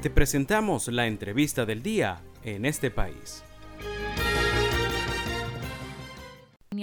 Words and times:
Te 0.00 0.10
presentamos 0.10 0.88
la 0.88 1.06
entrevista 1.06 1.66
del 1.66 1.82
día 1.82 2.22
en 2.44 2.64
este 2.64 2.90
país. 2.90 3.44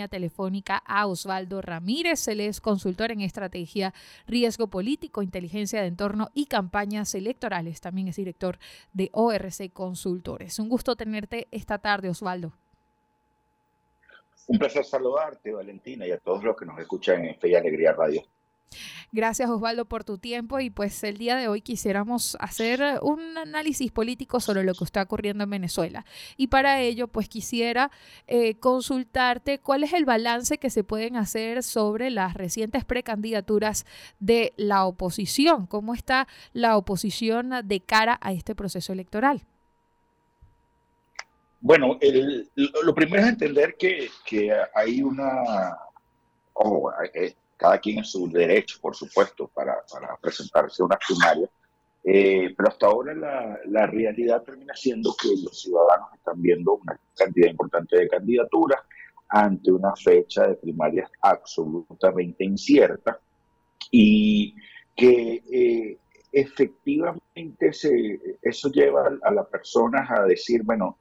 telefónica 0.09 0.83
a 0.85 1.07
Osvaldo 1.07 1.61
Ramírez. 1.61 2.27
Él 2.27 2.41
es 2.41 2.61
consultor 2.61 3.11
en 3.11 3.21
estrategia, 3.21 3.93
riesgo 4.27 4.67
político, 4.67 5.21
inteligencia 5.21 5.81
de 5.81 5.87
entorno 5.87 6.29
y 6.33 6.45
campañas 6.45 7.15
electorales. 7.15 7.81
También 7.81 8.07
es 8.09 8.17
director 8.17 8.59
de 8.93 9.09
ORC 9.13 9.71
Consultores. 9.71 10.59
Un 10.59 10.69
gusto 10.69 10.95
tenerte 10.95 11.47
esta 11.51 11.77
tarde, 11.77 12.09
Osvaldo. 12.09 12.51
Un 14.47 14.59
placer 14.59 14.85
saludarte, 14.85 15.51
Valentina, 15.51 16.05
y 16.05 16.11
a 16.11 16.19
todos 16.19 16.43
los 16.43 16.55
que 16.55 16.65
nos 16.65 16.77
escuchan 16.79 17.25
en 17.25 17.39
Fe 17.39 17.49
y 17.49 17.55
Alegría 17.55 17.93
Radio. 17.93 18.23
Gracias 19.11 19.49
Osvaldo 19.49 19.85
por 19.85 20.03
tu 20.03 20.17
tiempo 20.17 20.59
y 20.59 20.69
pues 20.69 21.03
el 21.03 21.17
día 21.17 21.37
de 21.37 21.47
hoy 21.47 21.61
quisiéramos 21.61 22.35
hacer 22.39 22.99
un 23.01 23.37
análisis 23.37 23.91
político 23.91 24.39
sobre 24.39 24.63
lo 24.63 24.73
que 24.73 24.83
está 24.83 25.01
ocurriendo 25.01 25.45
en 25.45 25.49
Venezuela. 25.49 26.05
Y 26.35 26.47
para 26.47 26.81
ello 26.81 27.07
pues 27.07 27.29
quisiera 27.29 27.91
eh, 28.27 28.55
consultarte 28.55 29.59
cuál 29.59 29.83
es 29.83 29.93
el 29.93 30.05
balance 30.05 30.57
que 30.57 30.69
se 30.69 30.83
pueden 30.83 31.15
hacer 31.15 31.63
sobre 31.63 32.09
las 32.09 32.33
recientes 32.33 32.83
precandidaturas 32.83 33.85
de 34.19 34.53
la 34.57 34.85
oposición. 34.85 35.65
¿Cómo 35.67 35.93
está 35.93 36.27
la 36.53 36.75
oposición 36.75 37.51
de 37.63 37.79
cara 37.79 38.17
a 38.21 38.33
este 38.33 38.55
proceso 38.55 38.91
electoral? 38.91 39.43
Bueno, 41.61 41.97
lo 42.83 42.93
primero 42.93 43.23
es 43.23 43.29
entender 43.29 43.75
que, 43.75 44.09
hay 44.75 45.01
una... 45.01 45.77
Oh, 46.53 46.91
cada 47.57 47.79
quien 47.79 47.99
en 47.99 48.05
su 48.05 48.29
derecho, 48.29 48.77
por 48.81 48.95
supuesto, 48.95 49.47
para, 49.47 49.77
para 49.91 50.15
presentarse 50.17 50.81
a 50.81 50.85
una 50.85 50.97
primaria. 50.97 51.49
Eh, 52.03 52.53
pero 52.55 52.69
hasta 52.69 52.85
ahora 52.85 53.15
la, 53.15 53.59
la, 53.65 53.87
realidad 53.87 54.43
termina 54.43 54.75
siendo 54.75 55.15
que 55.19 55.29
los 55.43 55.59
ciudadanos 55.59 56.13
están 56.13 56.39
viendo 56.39 56.75
una 56.75 56.99
cantidad 57.15 57.49
importante 57.49 57.97
de 57.97 58.07
candidaturas 58.07 58.79
ante 59.29 59.71
una 59.71 59.95
fecha 59.95 60.47
de 60.47 60.55
primarias 60.55 61.09
absolutamente 61.21 62.43
incierta 62.43 63.19
y 63.89 64.55
que 64.95 65.43
eh, 65.51 65.97
efectivamente 66.31 67.73
se, 67.73 68.37
eso 68.41 68.69
lleva 68.71 69.09
a, 69.21 69.31
las 69.31 69.47
personas 69.47 70.09
a 70.11 70.23
decir, 70.23 70.63
bueno, 70.63 70.97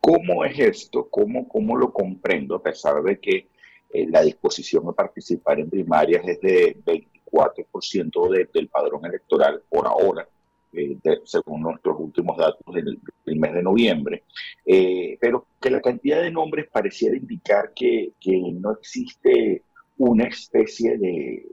¿cómo 0.00 0.44
es 0.44 0.58
esto? 0.58 1.08
¿Cómo, 1.10 1.48
¿Cómo 1.48 1.76
lo 1.76 1.92
comprendo? 1.92 2.56
A 2.56 2.62
pesar 2.62 3.02
de 3.02 3.18
que 3.18 3.48
eh, 3.92 4.06
la 4.08 4.22
disposición 4.22 4.86
a 4.88 4.92
participar 4.92 5.58
en 5.58 5.68
primarias 5.68 6.22
es 6.26 6.40
de 6.40 6.76
24% 6.84 8.48
del 8.52 8.68
padrón 8.68 9.04
electoral 9.04 9.62
por 9.68 9.86
ahora, 9.86 10.28
eh, 10.72 10.96
según 11.24 11.62
nuestros 11.62 11.98
últimos 11.98 12.36
datos 12.36 12.72
del, 12.72 13.00
mes 13.24 13.54
de 13.54 13.62
noviembre, 13.62 14.22
eh, 14.64 15.18
pero 15.20 15.46
que 15.60 15.70
la 15.70 15.80
cantidad 15.80 16.22
de 16.22 16.30
nombres 16.30 16.68
pareciera 16.70 17.16
indicar 17.16 17.72
que, 17.74 18.12
no 18.60 18.72
existe 18.72 19.62
una 19.98 20.24
especie 20.24 20.96
de, 20.96 21.46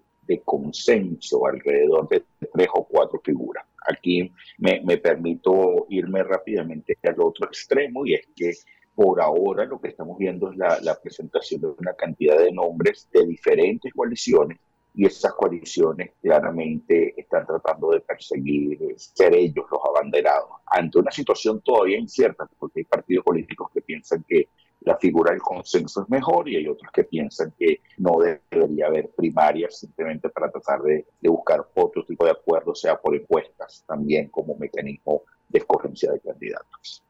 consenso 0.44 1.48
alrededor 1.48 2.08
de 2.10 2.22
tres 2.54 2.68
o 2.74 2.84
cuatro 2.84 3.20
figuras. 3.24 3.66
Aquí 3.90 4.30
me 4.58 4.98
permito 4.98 5.88
irme 5.90 6.22
rápidamente 6.22 6.98
al 7.04 7.22
otro 7.22 7.48
extremo 7.48 8.06
y 8.06 8.16
es 8.16 8.28
que 8.36 8.54
por 8.98 9.22
ahora 9.22 9.64
lo 9.66 9.80
que 9.80 9.90
estamos 9.90 10.18
viendo 10.18 10.50
es 10.50 10.58
la, 10.58 11.00
presentación 11.00 11.62
de 11.62 11.68
una 11.68 11.94
cantidad 11.94 12.36
de 12.36 12.52
nombres 12.52 13.08
de 13.14 13.28
diferentes 13.28 13.94
coaliciones 13.94 14.58
y 14.96 15.06
esas 15.06 15.34
coaliciones 15.34 16.14
claramente 16.20 17.14
están 17.16 17.46
tratando 17.46 17.92
de 17.92 18.00
perseguir 18.00 18.80
ser 18.98 19.36
ellos 19.36 19.68
los 19.72 19.82
abanderados 19.88 20.50
ante 20.66 20.98
una 20.98 21.12
situación 21.12 21.62
todavía 21.62 22.00
incierta, 22.00 22.50
porque 22.58 22.80
hay 22.80 22.86
partidos 22.86 23.24
políticos 23.24 23.70
que 23.72 23.82
piensan 23.82 24.26
que 24.28 24.50
la 24.80 24.98
figura 24.98 25.32
del 25.32 25.44
consenso 25.44 26.02
es 26.02 26.10
mejor 26.10 26.50
y 26.50 26.56
hay 26.56 26.68
otros 26.68 26.92
que 26.92 27.04
piensan 27.04 27.54
que 27.56 27.82
no 28.00 28.18
debería 28.18 28.88
haber 28.88 29.12
primarias 29.12 29.78
simplemente 29.78 30.30
para 30.30 30.50
tratar 30.50 30.82
de, 30.82 31.06
de 31.22 31.30
buscar 31.30 31.64
otro 31.76 32.04
tipo 32.04 32.26
de 32.26 32.32
acuerdo, 32.32 32.74
sea 32.74 33.00
por 33.00 33.16
encuestas, 33.16 33.84
también 33.88 34.30
como 34.30 34.56
mecanismo 34.56 35.22
de 35.50 35.60
escogencia 35.60 36.12
de 36.12 36.20
candidatos. 36.20 37.04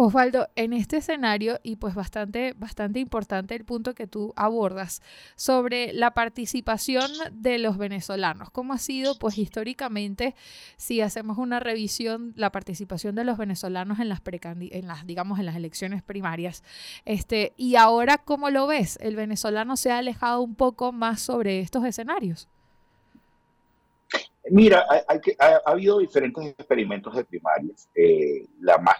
Osvaldo, 0.00 0.46
en 0.54 0.74
este 0.74 0.98
escenario, 0.98 1.58
y 1.64 1.74
pues 1.74 1.96
bastante, 1.96 2.54
bastante 2.56 3.00
importante 3.00 3.56
el 3.56 3.64
punto 3.64 3.96
que 3.96 4.06
tú 4.06 4.32
abordas 4.36 5.02
sobre 5.34 5.92
la 5.92 6.12
participación 6.14 7.10
de 7.32 7.58
los 7.58 7.78
venezolanos. 7.78 8.48
¿Cómo 8.52 8.74
ha 8.74 8.78
sido, 8.78 9.18
pues 9.18 9.38
históricamente, 9.38 10.36
si 10.76 11.00
hacemos 11.00 11.36
una 11.36 11.58
revisión, 11.58 12.32
la 12.36 12.52
participación 12.52 13.16
de 13.16 13.24
los 13.24 13.38
venezolanos 13.38 13.98
en 13.98 14.08
las, 14.08 14.22
en 14.24 14.86
digamos, 15.04 15.40
en 15.40 15.46
las 15.46 15.56
elecciones 15.56 16.04
primarias? 16.04 16.62
Este, 17.04 17.52
y 17.56 17.74
ahora, 17.74 18.18
¿cómo 18.18 18.50
lo 18.50 18.68
ves? 18.68 19.00
¿El 19.02 19.16
venezolano 19.16 19.76
se 19.76 19.90
ha 19.90 19.98
alejado 19.98 20.42
un 20.42 20.54
poco 20.54 20.92
más 20.92 21.20
sobre 21.20 21.58
estos 21.58 21.84
escenarios? 21.84 22.46
Mira, 24.48 24.86
ha, 25.40 25.60
habido 25.66 25.98
diferentes 25.98 26.50
experimentos 26.50 27.16
de 27.16 27.24
primarias. 27.24 27.88
Eh, 27.96 28.46
la 28.60 28.78
más 28.78 28.96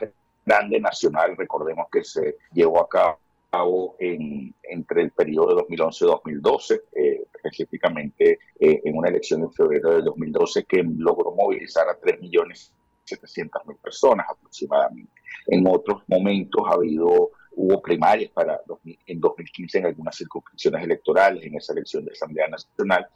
grande 0.49 0.81
nacional, 0.81 1.37
recordemos 1.37 1.87
que 1.93 2.03
se 2.03 2.37
llevó 2.53 2.81
a 2.81 2.89
cabo 2.89 3.97
en, 3.99 4.55
entre 4.63 5.03
el 5.03 5.11
periodo 5.11 5.49
de 5.49 5.55
2011 5.57 6.05
y 6.05 6.09
2012, 6.09 6.83
eh, 6.95 7.25
específicamente 7.35 8.39
eh, 8.59 8.81
en 8.85 8.97
una 8.97 9.09
elección 9.09 9.43
en 9.43 9.53
febrero 9.53 9.97
de 9.97 10.03
2012 10.03 10.65
que 10.65 10.83
logró 10.83 11.33
movilizar 11.33 11.89
a 11.89 12.01
3.700.000 12.01 13.77
personas 13.77 14.27
aproximadamente. 14.31 15.13
En 15.47 15.67
otros 15.67 16.03
momentos 16.09 16.63
ha 16.67 16.75
habido 16.75 17.31
hubo 17.61 17.83
primarias 17.83 18.31
para 18.31 18.61
en 19.07 19.21
2015 19.21 19.79
en 19.79 19.87
algunas 19.87 20.17
circunscripciones 20.17 20.85
electorales, 20.85 21.45
en 21.45 21.57
esa 21.57 21.73
elección 21.73 22.05
de 22.05 22.13
Asamblea 22.13 22.47
Nacional, 22.47 23.09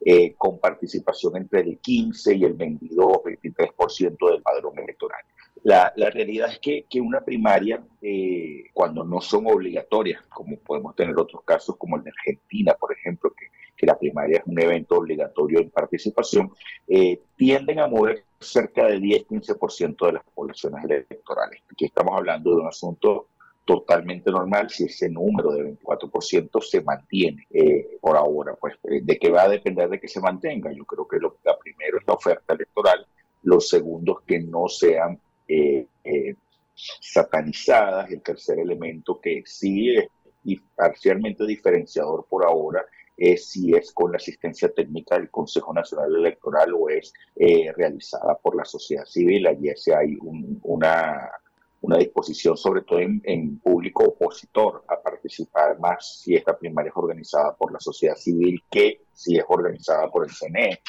eh, 0.00 0.34
con 0.38 0.58
participación 0.58 1.36
entre 1.36 1.60
el 1.60 1.78
15 1.78 2.36
y 2.36 2.44
el 2.44 2.54
22, 2.54 3.18
23% 3.24 4.30
del 4.30 4.42
padrón 4.42 4.78
electoral. 4.78 5.20
La, 5.68 5.92
realidad 6.10 6.48
es 6.50 6.60
que, 6.60 7.00
una 7.02 7.20
primaria, 7.20 7.84
eh, 8.00 8.70
cuando 8.72 9.04
no 9.04 9.20
son 9.20 9.48
obligatorias, 9.48 10.22
como 10.30 10.56
podemos 10.56 10.96
tener 10.96 11.18
otros 11.18 11.42
casos 11.44 11.76
como 11.76 11.98
el 11.98 12.04
de 12.04 12.10
Argentina, 12.10 12.72
por 12.72 12.90
ejemplo, 12.90 13.34
que, 13.36 13.84
la 13.86 13.98
primaria 13.98 14.38
es 14.38 14.46
un 14.46 14.58
evento 14.58 14.96
obligatorio 14.96 15.60
en 15.60 15.68
participación, 15.68 16.50
eh, 16.88 17.20
tienden 17.36 17.80
a 17.80 17.86
mover 17.86 18.24
cerca 18.40 18.86
de 18.86 18.98
10-15% 18.98 20.06
de 20.06 20.12
las 20.14 20.24
poblaciones 20.34 20.82
electorales. 20.84 21.60
Aquí 21.70 21.84
estamos 21.84 22.14
hablando 22.16 22.50
de 22.50 22.62
un 22.62 22.66
asunto 22.66 23.28
totalmente 23.66 24.30
normal 24.30 24.70
si 24.70 24.84
ese 24.84 25.10
número 25.10 25.52
de 25.52 25.76
24% 25.78 26.62
se 26.62 26.80
mantiene 26.80 27.46
eh, 27.50 27.98
por 28.00 28.16
ahora. 28.16 28.54
Pues, 28.58 28.74
¿De 28.82 29.18
qué 29.18 29.30
va 29.30 29.42
a 29.42 29.48
depender 29.48 29.90
de 29.90 30.00
que 30.00 30.08
se 30.08 30.20
mantenga? 30.20 30.72
Yo 30.72 30.86
creo 30.86 31.06
que 31.06 31.18
lo, 31.18 31.36
la 31.44 31.58
primero 31.58 31.98
es 31.98 32.06
la 32.06 32.14
oferta 32.14 32.54
electoral, 32.54 33.06
los 33.42 33.68
segundos 33.68 34.22
que 34.26 34.40
no 34.40 34.66
sean 34.66 35.20
eh, 35.48 35.86
eh, 36.04 36.34
satanizadas. 36.74 38.10
El 38.10 38.22
tercer 38.22 38.58
elemento 38.58 39.20
que 39.20 39.42
sí 39.46 39.96
es 39.96 40.08
parcialmente 40.76 41.44
diferenciador 41.46 42.26
por 42.28 42.44
ahora 42.44 42.84
es 43.18 43.48
si 43.48 43.74
es 43.74 43.92
con 43.92 44.12
la 44.12 44.16
asistencia 44.16 44.72
técnica 44.72 45.16
del 45.16 45.28
Consejo 45.28 45.74
Nacional 45.74 46.14
Electoral 46.14 46.72
o 46.74 46.88
es 46.88 47.12
eh, 47.34 47.72
realizada 47.76 48.36
por 48.36 48.56
la 48.56 48.64
sociedad 48.64 49.04
civil. 49.04 49.46
Allí 49.46 49.68
sí 49.74 49.90
hay 49.90 50.16
una, 50.20 51.28
una 51.80 51.98
disposición, 51.98 52.56
sobre 52.56 52.82
todo 52.82 53.00
en, 53.00 53.58
público 53.58 54.04
opositor, 54.04 54.84
a 54.86 55.00
participar 55.02 55.80
más 55.80 56.20
si 56.20 56.36
esta 56.36 56.56
primaria 56.56 56.90
es 56.90 56.96
organizada 56.96 57.56
por 57.56 57.72
la 57.72 57.80
sociedad 57.80 58.14
civil 58.14 58.62
que 58.70 59.02
si 59.12 59.36
es 59.36 59.44
organizada 59.48 60.08
por 60.10 60.24
el 60.24 60.30
CNE 60.30 60.80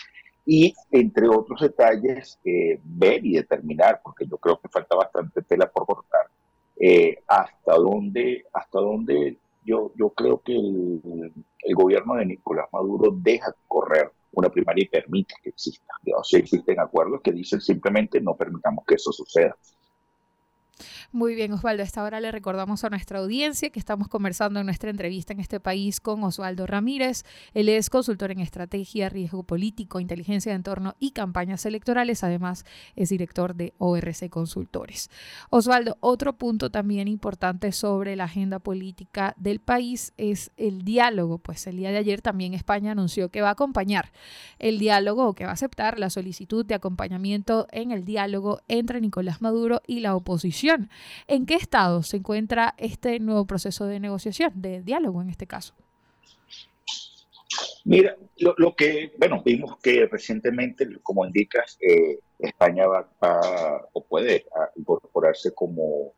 y 0.51 0.73
entre 0.89 1.29
otros 1.29 1.61
detalles 1.61 2.39
eh, 2.43 2.79
ver 2.83 3.23
y 3.23 3.35
determinar, 3.35 4.01
porque 4.03 4.25
yo 4.25 4.35
creo 4.37 4.59
que 4.59 4.67
falta 4.67 4.95
bastante 4.95 5.43
tela 5.43 5.69
por 5.69 5.85
cortar, 5.85 6.25
eh, 6.79 7.19
hasta 7.27 7.75
dónde, 7.75 8.45
hasta 8.51 8.79
dónde 8.79 9.37
yo, 9.63 9.91
yo 9.95 10.09
creo 10.09 10.41
que 10.41 10.53
el, 10.55 11.75
gobierno 11.75 12.15
de 12.15 12.25
Nicolás 12.25 12.65
Maduro 12.73 13.11
deja 13.13 13.53
correr 13.67 14.11
una 14.31 14.49
primaria 14.49 14.85
y 14.85 14.87
permite 14.87 15.35
que 15.43 15.49
exista. 15.49 15.93
O 16.17 16.23
sea, 16.23 16.39
existen 16.39 16.79
acuerdos 16.79 17.21
que 17.21 17.31
dicen 17.31 17.61
simplemente 17.61 18.19
no 18.19 18.35
permitamos 18.35 18.83
que 18.87 18.95
eso 18.95 19.11
suceda. 19.11 19.55
Muy 21.11 21.33
bien, 21.33 21.51
Osvaldo. 21.53 21.81
A 21.81 21.85
esta 21.87 22.03
hora 22.03 22.19
le 22.19 22.31
recordamos 22.31 22.83
a 22.83 22.89
nuestra 22.91 23.17
audiencia 23.17 23.71
que 23.71 23.79
estamos 23.79 24.07
conversando 24.07 24.59
en 24.59 24.67
nuestra 24.67 24.91
entrevista 24.91 25.33
en 25.33 25.39
este 25.39 25.59
país 25.59 25.99
con 25.99 26.23
Osvaldo 26.23 26.67
Ramírez. 26.67 27.23
Él 27.55 27.67
es 27.67 27.89
consultor 27.89 28.29
en 28.29 28.39
estrategia, 28.39 29.09
riesgo 29.09 29.41
político, 29.41 29.99
inteligencia 29.99 30.51
de 30.51 30.57
entorno 30.57 30.95
y 30.99 31.09
campañas 31.09 31.65
electorales. 31.65 32.23
Además, 32.23 32.63
es 32.95 33.09
director 33.09 33.55
de 33.55 33.73
ORC 33.79 34.29
Consultores. 34.29 35.09
Osvaldo, 35.49 35.97
otro 35.99 36.33
punto 36.33 36.69
también 36.69 37.07
importante 37.07 37.71
sobre 37.71 38.15
la 38.15 38.25
agenda 38.25 38.59
política 38.59 39.33
del 39.35 39.61
país 39.61 40.13
es 40.17 40.51
el 40.57 40.83
diálogo. 40.83 41.39
Pues 41.39 41.65
el 41.65 41.77
día 41.77 41.89
de 41.89 41.97
ayer 41.97 42.21
también 42.21 42.53
España 42.53 42.91
anunció 42.91 43.29
que 43.29 43.41
va 43.41 43.49
a 43.49 43.53
acompañar 43.53 44.11
el 44.59 44.77
diálogo 44.77 45.29
o 45.29 45.33
que 45.33 45.45
va 45.45 45.49
a 45.49 45.53
aceptar 45.53 45.97
la 45.97 46.11
solicitud 46.11 46.67
de 46.67 46.75
acompañamiento 46.75 47.65
en 47.71 47.89
el 47.89 48.05
diálogo 48.05 48.61
entre 48.67 49.01
Nicolás 49.01 49.41
Maduro 49.41 49.81
y 49.87 50.01
la 50.01 50.15
oposición. 50.15 50.87
¿En 51.27 51.45
qué 51.45 51.55
estado 51.55 52.03
se 52.03 52.17
encuentra 52.17 52.75
este 52.77 53.19
nuevo 53.19 53.45
proceso 53.45 53.85
de 53.85 53.99
negociación, 53.99 54.51
de 54.55 54.81
diálogo 54.81 55.21
en 55.21 55.29
este 55.29 55.47
caso? 55.47 55.73
Mira, 57.85 58.15
lo, 58.37 58.75
que, 58.75 59.13
bueno, 59.17 59.41
vimos 59.43 59.77
que 59.79 60.05
recientemente, 60.05 60.87
como 61.01 61.25
indicas, 61.25 61.77
eh, 61.81 62.19
España 62.37 62.85
va, 62.87 63.09
o 63.93 64.03
puede 64.03 64.45
incorporarse 64.75 65.53
como, 65.53 66.13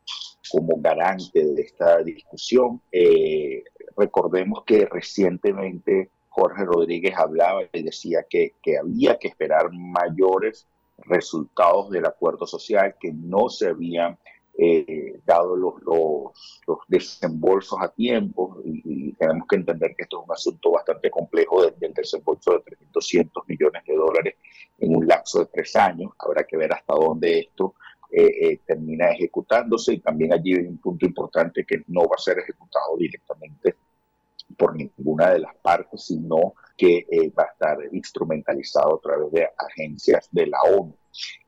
como 0.52 0.82
garante 0.82 1.46
de 1.46 1.62
esta 1.62 2.04
discusión. 2.04 2.82
Eh, 2.92 3.64
recordemos 3.96 4.64
que 4.66 4.86
recientemente 4.86 6.10
Jorge 6.30 6.66
Rodríguez 6.66 7.16
hablaba 7.16 7.62
y 7.72 7.84
decía 7.84 8.26
que, 8.30 8.56
que 8.62 8.78
había 8.78 9.18
que 9.18 9.30
esperar 9.30 9.72
mayores 9.72 10.68
resultados 11.06 11.90
del 11.90 12.06
acuerdo 12.06 12.46
social 12.46 12.96
que 13.00 13.12
no 13.14 13.50
se 13.50 13.70
habían 13.70 14.18
eh, 14.64 15.20
dado 15.26 15.56
los, 15.56 15.82
los, 16.68 16.78
desembolsos 16.88 17.80
a 17.82 17.88
tiempo 17.88 18.62
y, 18.64 19.12
tenemos 19.14 19.48
que 19.48 19.56
entender 19.56 19.96
que 19.96 20.04
esto 20.04 20.20
es 20.20 20.28
un 20.28 20.34
asunto 20.34 20.72
bastante 20.72 21.10
complejo 21.10 21.64
desde 21.64 21.88
el 21.88 21.94
desembolso 21.94 22.60
de 22.60 22.78
200 22.92 23.48
millones 23.48 23.84
de 23.88 23.96
dólares 23.96 24.36
en 24.78 24.96
un 24.96 25.08
lapso 25.08 25.40
de 25.40 25.46
tres 25.48 25.76
años. 25.76 26.12
Habrá 26.20 26.44
que 26.44 26.58
ver 26.58 26.74
hasta 26.74 26.94
dónde 26.94 27.40
esto 27.40 27.74
eh, 28.12 28.26
eh, 28.42 28.60
termina 28.64 29.10
ejecutándose 29.10 29.94
y 29.94 30.00
también 30.00 30.34
allí 30.34 30.54
hay 30.54 30.68
un 30.68 30.78
punto 30.78 31.08
importante 31.08 31.66
que 31.66 31.84
no 31.88 32.02
va 32.02 32.16
a 32.16 32.22
ser 32.22 32.38
ejecutado 32.38 32.98
directamente 32.98 33.76
por 34.56 34.76
ninguna 34.76 35.32
de 35.32 35.40
las 35.40 35.56
partes, 35.56 36.04
sino 36.04 36.54
que 36.78 37.08
va 37.38 37.44
a 37.44 37.52
estar 37.52 37.78
instrumentalizado 37.92 38.98
a 38.98 39.02
través 39.02 39.32
de 39.32 39.50
agencias 39.58 40.30
de 40.32 40.48
la 40.48 40.62
ONU. 40.62 40.96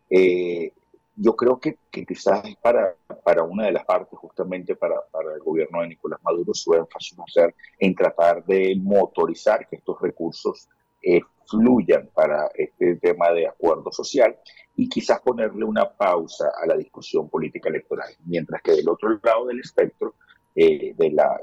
Eh, 0.10 0.72
yo 1.16 1.36
creo 1.36 1.60
que, 1.60 1.78
quizás 1.92 2.44
para, 2.62 2.96
para 3.24 3.44
una 3.44 3.66
de 3.66 3.72
las 3.72 3.86
partes, 3.86 4.18
justamente 4.18 4.76
para, 4.76 4.96
para 5.12 5.34
el 5.34 5.40
gobierno 5.40 5.82
de 5.82 5.90
Nicolás 5.90 6.20
Maduro, 6.24 6.54
su 6.54 6.74
énfasis 6.74 7.18
va 7.20 7.24
a 7.28 7.32
ser 7.32 7.56
en 7.80 7.96
tratar 7.96 8.44
de 8.46 8.76
motorizar 8.82 9.68
que 9.68 9.76
estos 9.76 10.02
recursos 10.02 10.68
eh, 11.02 11.22
fluyan 11.48 12.10
para 12.14 12.50
este 12.56 12.96
tema 12.96 13.32
de 13.32 13.48
acuerdo 13.48 13.92
social 13.92 14.36
y 14.76 14.90
quizás 14.90 15.20
ponerle 15.22 15.66
una 15.66 15.90
pausa 15.92 16.52
a 16.62 16.66
la 16.66 16.76
discusión 16.76 17.30
política 17.30 17.70
electoral, 17.70 18.10
mientras 18.26 18.62
que 18.62 18.72
del 18.72 18.90
otro 18.90 19.20
lado 19.22 19.46
del 19.46 19.60
espectro 19.60 20.16
eh, 20.56 20.94
de, 20.96 21.12
la, 21.12 21.40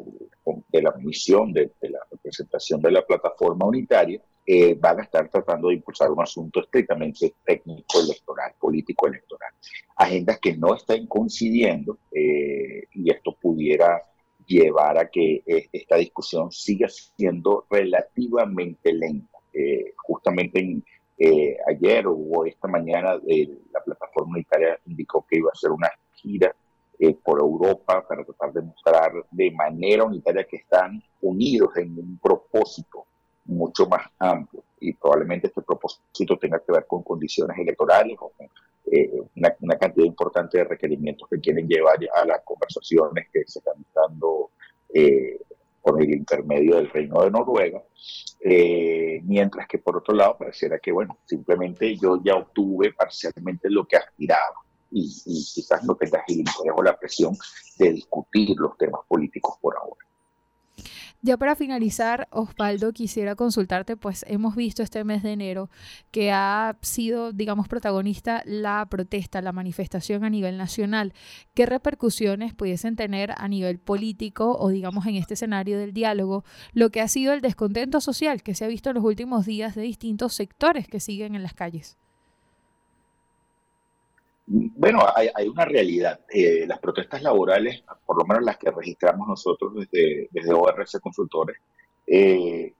de 0.68 0.82
la 0.82 0.92
misión 0.92 1.52
de, 1.52 1.72
de 1.80 1.90
la 1.90 2.00
representación 2.10 2.80
de 2.80 2.90
la 2.90 3.06
plataforma 3.06 3.66
unitaria, 3.66 4.20
eh, 4.52 4.74
van 4.74 4.98
a 4.98 5.04
estar 5.04 5.28
tratando 5.28 5.68
de 5.68 5.74
impulsar 5.74 6.10
un 6.10 6.20
asunto 6.20 6.58
estrictamente 6.58 7.36
técnico 7.44 8.00
electoral, 8.00 8.52
político 8.58 9.06
electoral. 9.06 9.52
Agendas 9.94 10.40
que 10.40 10.56
no 10.56 10.74
están 10.74 11.06
coincidiendo 11.06 11.98
eh, 12.10 12.82
y 12.92 13.10
esto 13.12 13.36
pudiera 13.40 14.02
llevar 14.44 14.98
a 14.98 15.08
que 15.08 15.44
eh, 15.46 15.68
esta 15.72 15.94
discusión 15.98 16.50
siga 16.50 16.88
siendo 16.88 17.64
relativamente 17.70 18.92
lenta. 18.92 19.38
justamente 19.98 20.82
ayer 21.68 22.06
o 22.08 22.44
esta 22.44 22.66
mañana 22.66 23.20
la 23.74 23.80
plataforma 23.84 24.32
unitaria 24.32 24.80
indicó 24.86 25.24
que 25.28 25.38
iba 25.38 25.50
a 25.50 25.52
hacer 25.52 25.70
una 25.70 25.90
gira 26.12 26.52
por 27.22 27.38
Europa 27.38 28.04
para 28.08 28.24
tratar 28.24 28.52
de 28.52 28.62
mostrar 28.62 29.12
de 29.30 29.50
manera 29.52 30.02
unitaria 30.04 30.44
que 30.44 30.56
están 30.56 31.00
unidos 31.20 31.76
en 31.76 31.96
un 31.98 32.18
propósito 32.18 33.06
mucho 33.44 33.86
más 33.86 34.06
amplio. 34.18 34.64
Y 34.80 34.94
probablemente 34.94 35.48
este 35.48 35.62
propósito 35.62 36.38
tenga 36.38 36.58
que 36.60 36.72
ver 36.72 36.86
con 36.86 37.02
condiciones 37.02 37.58
electorales 37.58 38.16
o 38.20 38.30
con 38.30 38.48
eh, 38.90 39.10
una, 39.60 39.78
cantidad 39.78 40.06
importante 40.06 40.58
de 40.58 40.64
requerimientos 40.64 41.28
que 41.28 41.38
quieren 41.38 41.68
llevar 41.68 41.98
a 42.14 42.24
las 42.24 42.40
conversaciones 42.44 43.28
que 43.32 43.44
se 43.46 43.58
están 43.60 43.84
dando 43.94 44.50
eh, 44.92 45.38
con 45.80 46.00
el 46.00 46.12
intermedio 46.12 46.76
del 46.76 46.90
Reino 46.90 47.22
de 47.22 47.30
Noruega, 47.30 47.82
eh, 48.40 49.20
mientras 49.24 49.66
que 49.66 49.78
por 49.78 49.96
otro 49.96 50.14
lado 50.14 50.36
pareciera 50.38 50.78
que, 50.78 50.92
bueno, 50.92 51.18
simplemente 51.24 51.96
yo 51.96 52.20
ya 52.22 52.36
obtuve 52.36 52.92
parcialmente 52.92 53.70
lo 53.70 53.86
que 53.86 53.96
aspiraba. 53.96 54.56
Y, 54.92 55.06
quizás 55.54 55.84
no 55.84 55.94
tenga 55.94 56.24
el 56.26 56.38
interés 56.38 56.72
o 56.74 56.82
la 56.82 56.98
presión 56.98 57.36
de 57.78 57.92
discutir 57.92 58.56
los 58.58 58.76
temas 58.76 59.02
políticos 59.06 59.54
por 59.60 59.76
ahora. 59.76 60.04
Ya 61.22 61.36
para 61.36 61.54
finalizar, 61.54 62.28
Osvaldo, 62.30 62.94
quisiera 62.94 63.36
consultarte, 63.36 63.94
pues 63.94 64.24
hemos 64.26 64.56
visto 64.56 64.82
este 64.82 65.04
mes 65.04 65.22
de 65.22 65.32
enero 65.32 65.68
que 66.10 66.32
ha 66.32 66.78
sido, 66.80 67.32
digamos, 67.32 67.68
protagonista 67.68 68.42
la 68.46 68.86
protesta, 68.88 69.42
la 69.42 69.52
manifestación 69.52 70.24
a 70.24 70.30
nivel 70.30 70.56
nacional. 70.56 71.12
¿Qué 71.52 71.66
repercusiones 71.66 72.54
pudiesen 72.54 72.96
tener 72.96 73.34
a 73.36 73.48
nivel 73.48 73.78
político 73.78 74.56
o, 74.58 74.70
digamos, 74.70 75.04
en 75.04 75.16
este 75.16 75.34
escenario 75.34 75.78
del 75.78 75.92
diálogo, 75.92 76.42
lo 76.72 76.88
que 76.88 77.02
ha 77.02 77.08
sido 77.08 77.34
el 77.34 77.42
descontento 77.42 78.00
social 78.00 78.42
que 78.42 78.54
se 78.54 78.64
ha 78.64 78.68
visto 78.68 78.88
en 78.88 78.94
los 78.94 79.04
últimos 79.04 79.44
días 79.44 79.74
de 79.74 79.82
distintos 79.82 80.32
sectores 80.32 80.88
que 80.88 81.00
siguen 81.00 81.34
en 81.34 81.42
las 81.42 81.52
calles? 81.52 81.98
Bueno, 84.52 84.98
hay, 85.14 85.46
una 85.46 85.64
realidad. 85.64 86.18
Eh, 86.28 86.64
las 86.66 86.80
protestas 86.80 87.22
laborales, 87.22 87.84
por 88.04 88.18
lo 88.18 88.24
menos 88.24 88.42
las 88.42 88.58
que 88.58 88.72
registramos 88.72 89.28
nosotros 89.28 89.72
desde, 89.76 90.28
desde 90.32 90.52
ORC 90.52 90.98
Consultores, 91.00 91.56
eh, 92.04 92.72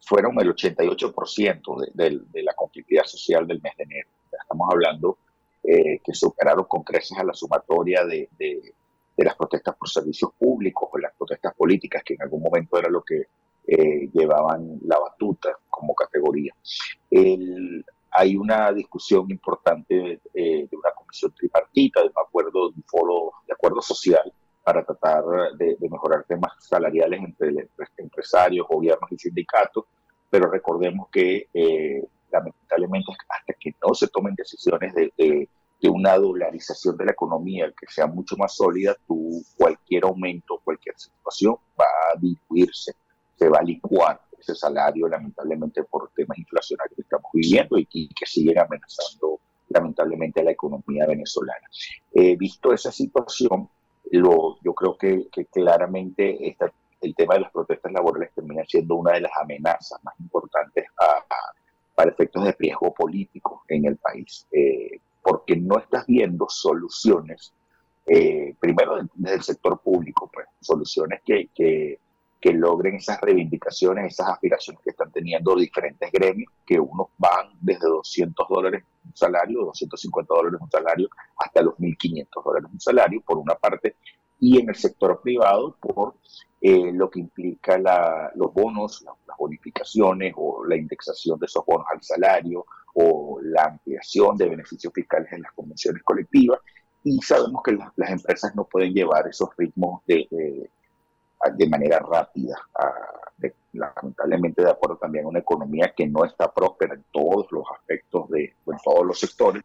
fueron 0.00 0.38
el 0.40 0.54
88% 0.54 1.92
de, 1.92 2.42
la 2.44 2.54
conflictividad 2.54 3.06
social 3.06 3.44
del 3.48 3.60
mes 3.60 3.76
de 3.76 3.82
enero. 3.82 4.08
Estamos 4.40 4.68
hablando 4.70 5.18
eh, 5.64 5.98
que 5.98 6.14
superaron 6.14 6.66
con 6.66 6.84
creces 6.84 7.18
a 7.18 7.24
la 7.24 7.34
sumatoria 7.34 8.04
de, 8.04 8.28
de, 8.38 8.72
las 9.16 9.34
protestas 9.34 9.74
por 9.74 9.88
servicios 9.88 10.30
públicos 10.38 10.88
o 10.92 10.98
las 10.98 11.12
protestas 11.14 11.54
políticas, 11.56 12.04
que 12.04 12.14
en 12.14 12.22
algún 12.22 12.40
momento 12.40 12.78
era 12.78 12.88
lo 12.88 13.02
que 13.02 13.26
llevaban 14.12 14.78
la 14.84 14.98
batuta 14.98 15.56
como 15.68 15.92
categoría. 15.94 16.54
Hay 18.12 18.36
una 18.36 18.72
discusión 18.72 19.30
importante 19.30 20.20
eh, 20.34 20.66
de 20.68 20.76
una 20.76 20.90
comisión 21.10 21.32
tripartita, 21.32 22.00
de 22.00 22.06
un 22.06 22.12
acuerdo, 22.24 22.70
de 22.70 22.76
un 22.76 22.84
foro 22.86 23.32
de 23.46 23.52
acuerdo 23.52 23.82
social 23.82 24.32
para 24.62 24.84
tratar 24.84 25.24
de, 25.56 25.76
mejorar 25.80 26.24
temas 26.24 26.52
salariales 26.60 27.20
entre, 27.20 27.68
empresarios, 27.96 28.66
gobiernos 28.68 29.10
y 29.10 29.18
sindicatos, 29.18 29.84
pero 30.28 30.50
recordemos 30.50 31.08
que 31.10 31.48
eh, 31.52 32.04
lamentablemente 32.30 33.12
hasta 33.28 33.52
que 33.54 33.74
no 33.84 33.94
se 33.94 34.08
tomen 34.08 34.34
decisiones 34.34 34.94
de, 34.94 35.12
de, 35.16 35.48
una 35.88 36.16
dolarización 36.16 36.96
de 36.98 37.06
la 37.06 37.12
economía 37.12 37.72
que 37.72 37.86
sea 37.88 38.06
mucho 38.06 38.36
más 38.36 38.54
sólida, 38.54 38.94
tú, 39.08 39.42
cualquier 39.56 40.04
aumento, 40.04 40.60
cualquier 40.62 40.94
situación 40.98 41.56
va 41.78 41.86
a 42.12 42.18
diluirse, 42.20 42.92
se 43.34 43.48
va 43.48 43.58
a 43.58 43.62
licuar 43.62 44.20
ese 44.38 44.54
salario, 44.54 45.08
lamentablemente 45.08 45.82
por 45.84 46.10
temas 46.14 46.38
inflacionarios 46.38 46.96
que 46.96 47.02
estamos 47.02 47.30
viviendo 47.32 47.78
y 47.78 47.86
que, 47.86 48.26
siguen 48.26 48.58
amenazando 48.58 49.40
lamentablemente 49.70 50.40
a 50.40 50.44
la 50.44 50.50
economía 50.50 51.06
venezolana. 51.06 51.68
Eh, 52.12 52.36
visto 52.36 52.72
esa 52.72 52.92
situación, 52.92 53.68
lo, 54.10 54.58
yo 54.62 54.74
creo 54.74 54.96
que, 54.96 55.28
claramente 55.52 56.48
esta, 56.48 56.72
el 57.00 57.14
tema 57.14 57.34
de 57.34 57.40
las 57.40 57.52
protestas 57.52 57.92
laborales 57.92 58.30
termina 58.34 58.64
siendo 58.66 58.96
una 58.96 59.12
de 59.12 59.22
las 59.22 59.32
amenazas 59.40 60.02
más 60.02 60.14
importantes 60.20 60.86
para 61.94 62.10
efectos 62.10 62.44
de 62.44 62.52
riesgo 62.58 62.92
político 62.92 63.62
en 63.68 63.86
el 63.86 63.96
país, 63.96 64.46
eh, 64.52 65.00
porque 65.22 65.56
no 65.56 65.78
estás 65.78 66.06
viendo 66.06 66.46
soluciones, 66.48 67.52
eh, 68.06 68.54
primero 68.58 68.98
desde 69.14 69.36
el 69.36 69.42
sector 69.42 69.80
público, 69.80 70.30
pues, 70.32 70.46
soluciones 70.60 71.20
que 71.24 71.98
que 72.40 72.52
logren 72.52 72.96
esas 72.96 73.20
reivindicaciones, 73.20 74.14
esas 74.14 74.30
aspiraciones 74.30 74.82
que 74.82 74.90
están 74.90 75.12
teniendo 75.12 75.54
diferentes 75.54 76.10
gremios, 76.10 76.50
que 76.64 76.80
unos 76.80 77.08
van 77.18 77.50
desde 77.60 77.86
200 77.86 78.48
dólares 78.48 78.82
un 79.04 79.14
salario, 79.14 79.64
250 79.66 80.34
dólares 80.34 80.60
un 80.60 80.70
salario, 80.70 81.08
hasta 81.36 81.62
los 81.62 81.74
1.500 81.74 82.26
dólares 82.42 82.70
un 82.72 82.80
salario, 82.80 83.20
por 83.20 83.38
una 83.38 83.54
parte, 83.54 83.96
y 84.38 84.58
en 84.58 84.70
el 84.70 84.74
sector 84.74 85.20
privado 85.20 85.76
por 85.80 86.14
eh, 86.62 86.92
lo 86.92 87.10
que 87.10 87.20
implica 87.20 87.78
los 88.34 88.54
bonos, 88.54 89.04
las 89.26 89.36
bonificaciones 89.38 90.32
o 90.36 90.64
la 90.64 90.76
indexación 90.76 91.38
de 91.38 91.46
esos 91.46 91.64
bonos 91.66 91.86
al 91.92 92.02
salario 92.02 92.64
o 92.94 93.38
la 93.42 93.64
ampliación 93.64 94.36
de 94.36 94.48
beneficios 94.48 94.92
fiscales 94.94 95.30
en 95.32 95.42
las 95.42 95.52
convenciones 95.52 96.02
colectivas. 96.02 96.58
Y 97.04 97.18
sabemos 97.22 97.62
que 97.62 97.78
las 97.96 98.10
empresas 98.10 98.54
no 98.54 98.64
pueden 98.64 98.92
llevar 98.92 99.26
esos 99.28 99.50
ritmos 99.56 100.02
de, 100.06 100.28
de, 101.56 101.68
manera 101.68 101.98
rápida. 101.98 102.56
lamentablemente, 103.72 104.62
de 104.62 104.70
acuerdo 104.70 104.96
también 104.96 105.24
a 105.24 105.28
una 105.28 105.38
economía 105.38 105.92
que 105.96 106.06
no 106.06 106.24
está 106.24 106.52
próspera 106.52 106.94
en 106.94 107.04
todos 107.12 107.46
los 107.50 107.64
aspectos, 107.72 108.28
de, 108.30 108.44
en 108.44 108.76
todos 108.84 109.06
los 109.06 109.18
sectores, 109.18 109.62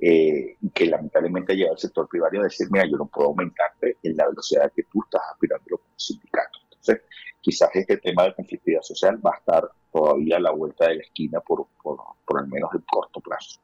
eh, 0.00 0.56
que 0.72 0.86
lamentablemente 0.86 1.54
lleva 1.54 1.72
al 1.72 1.78
sector 1.78 2.08
primario 2.08 2.40
a 2.40 2.44
decir, 2.44 2.68
mira, 2.70 2.86
yo 2.86 2.96
no 2.96 3.06
puedo 3.06 3.28
aumentarte 3.28 3.96
en 4.02 4.16
la 4.16 4.28
velocidad 4.28 4.72
que 4.74 4.84
tú 4.84 5.02
estás 5.04 5.22
aspirando 5.32 5.64
como 5.78 5.94
sindicato. 5.96 6.58
Entonces, 6.64 7.02
quizás 7.40 7.70
este 7.74 7.96
tema 7.98 8.24
de 8.24 8.34
conflictividad 8.34 8.82
social 8.82 9.20
va 9.24 9.32
a 9.34 9.38
estar 9.38 9.70
todavía 9.92 10.36
a 10.36 10.40
la 10.40 10.50
vuelta 10.52 10.88
de 10.88 10.96
la 10.96 11.02
esquina 11.02 11.40
por, 11.40 11.66
por 11.82 12.38
al 12.38 12.48
menos 12.48 12.70
el 12.74 12.84
corto 12.84 13.20
plazo. 13.20 13.60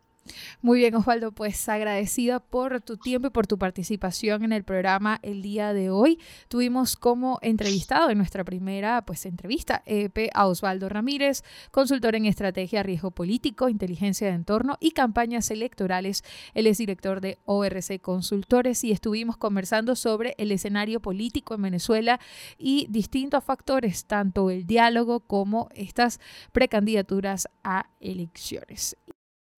Muy 0.63 0.79
bien, 0.79 0.95
Osvaldo, 0.95 1.33
pues 1.33 1.69
agradecida 1.69 2.41
por 2.41 2.81
tu 2.81 2.97
tiempo 2.97 3.29
y 3.29 3.31
por 3.31 3.47
tu 3.47 3.59
participación 3.59 4.45
en 4.45 4.53
el 4.53 4.65
programa 4.65 5.21
el 5.23 5.43
día 5.43 5.75
de 5.75 5.91
hoy. 5.91 6.19
Tuvimos 6.49 6.97
como 6.97 7.39
entrevistado 7.43 8.09
en 8.09 8.19
nuestra 8.19 8.45
primera 8.45 9.05
pues, 9.05 9.27
entrevista 9.27 9.83
EP 9.85 10.31
a 10.33 10.47
Osvaldo 10.47 10.89
Ramírez, 10.89 11.43
consultor 11.71 12.17
en 12.17 12.25
estrategia, 12.25 12.83
riesgo 12.83 13.11
político, 13.11 13.69
inteligencia 13.69 14.29
de 14.29 14.35
entorno 14.35 14.79
y 14.81 14.93
campañas 14.93 15.51
electorales. 15.51 16.25
Él 16.55 16.67
es 16.67 16.79
director 16.79 17.21
de 17.21 17.39
ORC 17.45 18.01
Consultores 18.01 18.83
y 18.85 18.93
estuvimos 18.93 19.37
conversando 19.37 19.95
sobre 19.97 20.35
el 20.39 20.53
escenario 20.53 21.01
político 21.01 21.55
en 21.55 21.63
Venezuela 21.63 22.21
y 22.57 22.87
distintos 22.89 23.45
factores, 23.45 24.07
tanto 24.07 24.51
el 24.51 24.67
diálogo 24.67 25.21
como 25.21 25.69
estas 25.75 26.21
precandidaturas 26.53 27.49
a 27.63 27.91
elecciones. 28.01 28.97